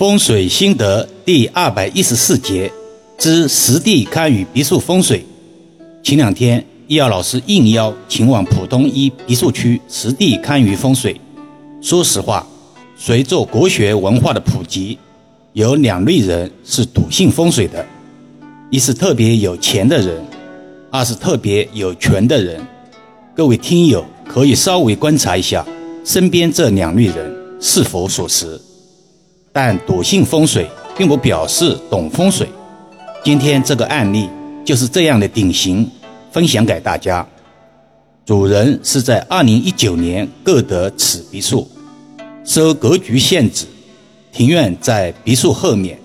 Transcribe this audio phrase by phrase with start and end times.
[0.00, 2.72] 风水心得第二百一十四节
[3.18, 5.22] 之实地堪舆别墅风水。
[6.02, 11.20] 前两天，易遥老师应邀前往浦东一别墅区实地堪舆风水。
[11.82, 12.46] 说实话，
[12.96, 14.98] 随着国学文化的普及，
[15.52, 17.84] 有两类人是笃信风水的：
[18.70, 20.24] 一是特别有钱的人，
[20.90, 22.58] 二是特别有权的人。
[23.36, 25.62] 各位听友可以稍微观察一下
[26.06, 27.30] 身边这两类人
[27.60, 28.58] 是否属实。
[29.52, 32.48] 但笃信风水并不表示懂风水。
[33.24, 34.28] 今天这个案例
[34.64, 35.90] 就是这样的典型，
[36.30, 37.26] 分享给大家。
[38.24, 41.68] 主人是在2019年购得此别墅，
[42.44, 43.66] 受格局限制，
[44.32, 45.98] 庭院在别墅后面，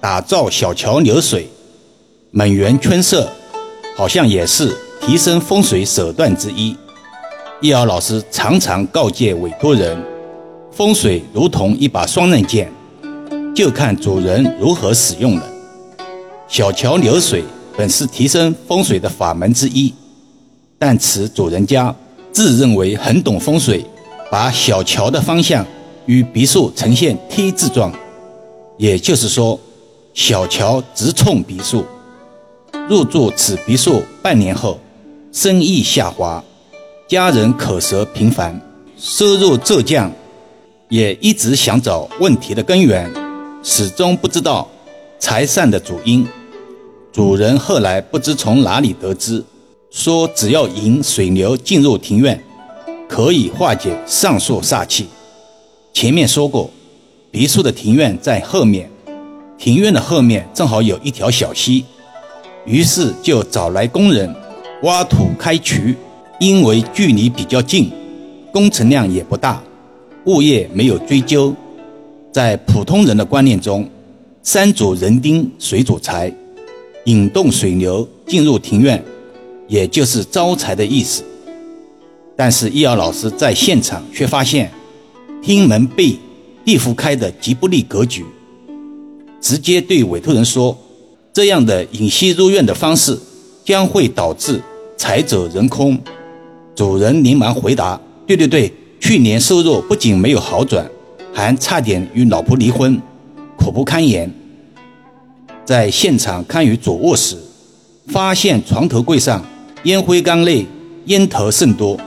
[0.00, 1.48] 打造小桥流水，
[2.30, 3.26] 满园春色，
[3.96, 6.76] 好像也是提升风水手段之一。
[7.62, 9.96] 易遥老师常常告诫委托人。
[10.70, 12.68] 风水如同一把双刃剑，
[13.54, 15.48] 就看主人如何使用了。
[16.48, 17.44] 小桥流水
[17.76, 19.94] 本是提升风水的法门之一，
[20.78, 21.94] 但此主人家
[22.32, 23.84] 自认为很懂风水，
[24.30, 25.64] 把小桥的方向
[26.06, 27.92] 与别墅呈现 T 字状，
[28.76, 29.58] 也就是说，
[30.12, 31.84] 小桥直冲别墅。
[32.88, 34.78] 入住此别墅半年后，
[35.32, 36.42] 生意下滑，
[37.08, 38.60] 家人口舌频繁，
[38.98, 40.10] 收入骤降。
[40.90, 43.10] 也一直想找问题的根源，
[43.66, 44.68] 始终不知道
[45.18, 46.26] 财散的主因。
[47.10, 49.42] 主人后来不知从哪里得知，
[49.90, 52.38] 说只要引水流进入庭院，
[53.08, 55.06] 可以化解上述煞气。
[55.94, 56.68] 前面说过，
[57.30, 58.90] 别墅的庭院在后面，
[59.56, 61.86] 庭院的后面正好有一条小溪，
[62.66, 64.30] 于是就找来工人
[64.82, 65.96] 挖土开渠。
[66.40, 67.90] 因为距离比较近，
[68.52, 69.62] 工程量也不大。
[70.26, 71.54] 物业没有追究，
[72.34, 73.88] 在普通人的观念中，
[74.42, 76.34] 山主人丁，水主财，
[77.04, 79.00] 引动水流进入庭院，
[79.68, 81.22] 也就是招财的意思。
[82.34, 84.68] 但是易遥老师在现场却发现，
[85.40, 86.16] 厅门背
[86.64, 88.24] 地府开的极不利格局，
[89.40, 90.76] 直接对委托人说，
[91.32, 93.16] 这样的引息入院的方式
[93.64, 94.60] 将会导致
[94.96, 95.96] 财走人空。
[96.74, 98.72] 主人连忙回答：对对对。
[98.98, 100.90] 去年收入不仅没有好转，
[101.34, 102.96] 还差点与老婆离婚，
[103.58, 104.32] 苦不堪言。
[105.64, 107.36] 在现场看于主卧时，
[108.06, 109.44] 发现床头柜上
[109.82, 110.64] 烟灰缸内
[111.06, 111.98] 烟头甚多。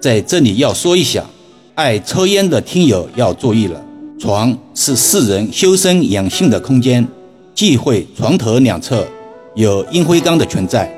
[0.00, 1.24] 在这里要说一下，
[1.76, 3.80] 爱抽烟的听友要注意了，
[4.18, 7.06] 床是世人修身养性的空间，
[7.54, 9.06] 忌讳床头两侧
[9.54, 10.92] 有烟灰缸的存在。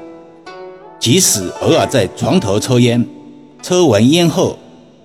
[0.99, 3.05] 即使偶尔在床头抽烟，
[3.63, 4.59] 抽完烟后。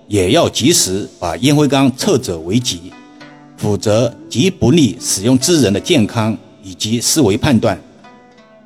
[0.08, 2.92] 也要及时把烟灰缸撤走为吉，
[3.56, 7.78] 否则极不利使用之人的健康以及思维判断。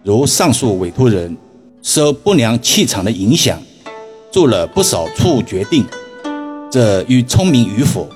[0.02, 1.36] 如上述委托人
[1.82, 3.60] 受不良气场的影响，
[4.30, 5.84] 做了不少错误决定，
[6.70, 8.08] 这与聪明与否、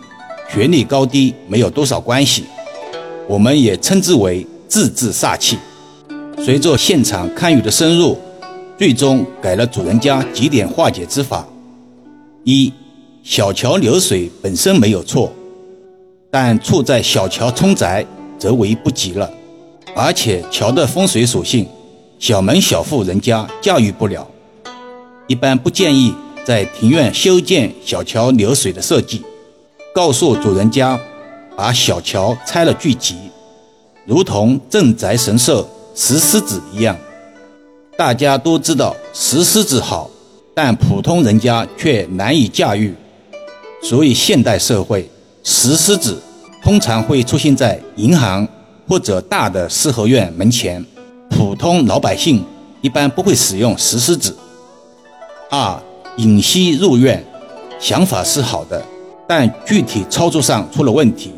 [0.53, 2.45] 学历高低没有多少关系。
[3.27, 5.59] 我们也称之为自制煞气。
[6.45, 8.19] 随着现场堪舆的深入，
[8.79, 11.47] 最终给了主人家几点化解之法：
[12.45, 12.71] 一。
[13.27, 15.33] 小桥流水本身没有错，
[16.31, 18.05] 但处在小桥冲宅
[18.39, 19.29] 则为不及了。
[19.97, 21.67] 而且桥的风水属性，
[22.19, 24.29] 小门小户人家驾驭不了，
[25.27, 26.15] 一般不建议
[26.45, 29.23] 在庭院修建小桥流水的设计。
[29.95, 31.01] 告诉主人家，
[31.57, 33.17] 把小桥拆了聚集，
[34.05, 36.95] 如同镇宅神兽石狮子一样。
[37.97, 40.11] 大家都知道石狮子好，
[40.55, 42.95] 但普通人家却难以驾驭。
[43.85, 45.07] 所以，现代社会
[45.43, 46.19] 石狮子
[46.63, 48.49] 通常会出现在银行
[48.89, 50.83] 或者大的四合院门前，
[51.29, 52.43] 普通老百姓
[52.81, 54.35] 一般不会使用石狮子。
[55.51, 55.79] 二，
[56.17, 57.23] 引息入院，
[57.79, 58.83] 想法是好的，
[59.29, 61.31] 但具体操作上出了问题。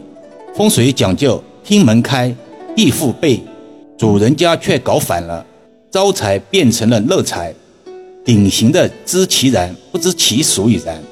[0.54, 2.32] 风水讲究厅门开，
[2.76, 3.42] 地户背，
[3.98, 5.44] 主人家却搞反了，
[5.90, 7.52] 招财变成了乐财，
[8.24, 11.02] 典型的知其然不知其所以然。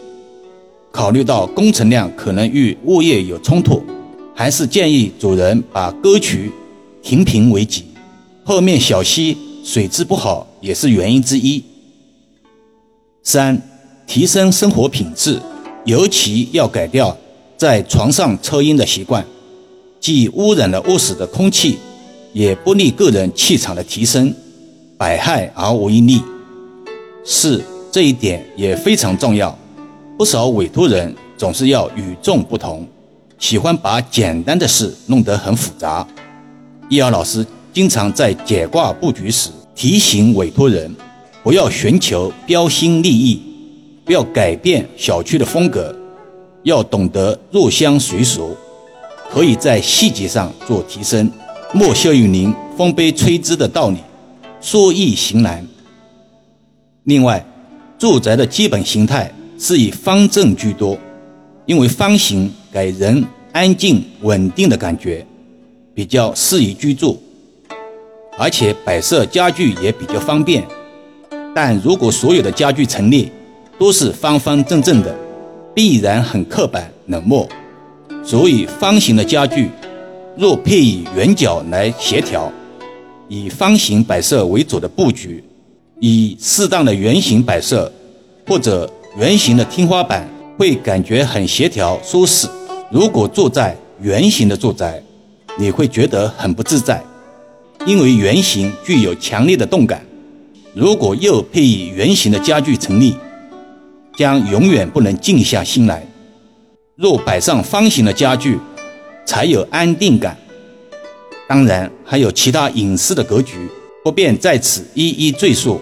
[0.94, 3.82] 考虑到工程量可能与物业有冲突，
[4.32, 6.52] 还是建议主人把沟渠
[7.02, 7.84] 停平为吉。
[8.44, 11.60] 后面小溪水质不好也是原因之一。
[13.24, 13.60] 三、
[14.06, 15.40] 提升生活品质，
[15.84, 17.16] 尤其要改掉
[17.56, 19.26] 在床上抽烟的习惯，
[19.98, 21.76] 既污染了卧室的空气，
[22.32, 24.32] 也不利个人气场的提升，
[24.96, 26.22] 百害而无一利。
[27.24, 29.58] 四、这一点也非常重要。
[30.16, 32.86] 不少委托人总是要与众不同，
[33.36, 36.06] 喜欢把简单的事弄得很复杂。
[36.88, 40.94] 易遥老师经常在解卦布局时提醒委托人，
[41.42, 43.42] 不要寻求标新立异，
[44.04, 45.92] 不要改变小区的风格，
[46.62, 48.56] 要懂得入乡随俗，
[49.28, 51.28] 可以在细节上做提升。
[51.72, 53.98] 莫笑于您风杯吹之的道理，
[54.60, 55.66] 说易行难。
[57.02, 57.44] 另外，
[57.98, 60.98] 住宅的基本形态是以方正居多，
[61.66, 65.24] 因为方形给人安静稳定的感觉，
[65.94, 67.18] 比较适宜居住，
[68.38, 70.64] 而且摆设家具也比较方便。
[71.54, 73.30] 但如果所有的家具陈列
[73.78, 75.14] 都是方方正正的，
[75.72, 77.48] 必然很刻板冷漠。
[78.24, 79.68] 所以，方形的家具
[80.36, 82.50] 若配以圆角来协调，
[83.28, 85.42] 以方形摆设为主的布局。
[86.00, 87.90] 以适当的圆形摆设，
[88.46, 90.28] 或者圆形的天花板，
[90.58, 92.48] 会感觉很协调舒适。
[92.90, 95.00] 如果住在圆形的住宅，
[95.56, 97.00] 你会觉得很不自在，
[97.86, 100.04] 因为圆形具有强烈的动感。
[100.74, 103.12] 如果又配以圆形的家具陈列，
[104.18, 106.04] 将永远不能静下心来。
[106.96, 108.58] 若摆上方形的家具，
[109.24, 110.36] 才有安定感。
[111.46, 113.70] 当然，还有其他隐私的格局。
[114.02, 115.80] 不便在此一一赘述，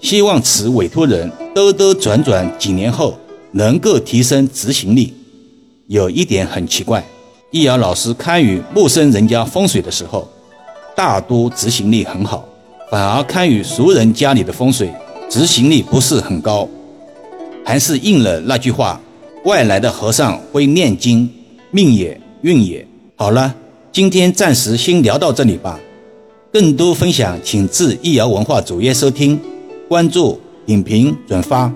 [0.00, 3.18] 希望此委托人兜兜转转几年后
[3.52, 5.14] 能够提升执行力。
[5.88, 7.04] 有一点很奇怪，
[7.50, 10.28] 易遥老师看与陌生人家风水的时候，
[10.96, 12.44] 大多执行力很好，
[12.90, 14.90] 反而看与熟人家里的风水，
[15.28, 16.68] 执行力不是很高，
[17.64, 19.00] 还是应了那句话：
[19.44, 21.28] 外来的和尚会念经，
[21.70, 22.86] 命也运也。
[23.16, 23.54] 好了，
[23.92, 25.78] 今天暂时先聊到这里吧。
[26.52, 29.38] 更多分享，请至易瑶文化主页收听、
[29.90, 31.68] 关注、影评、转发，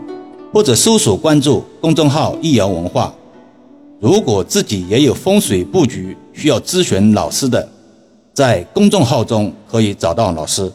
[0.53, 3.13] 或者搜索关注公众号“易瑶文化”。
[3.99, 7.69] 如果自己也有风水布局需要咨询老师的，
[8.33, 10.73] 在公众号中可以找到老师。